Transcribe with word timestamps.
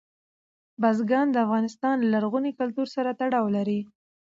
بزګان 0.81 1.27
د 1.31 1.37
افغانستان 1.45 1.95
له 2.01 2.07
لرغوني 2.13 2.51
کلتور 2.59 2.87
سره 2.95 3.09
تړاو 3.21 3.45
لري. 3.57 3.79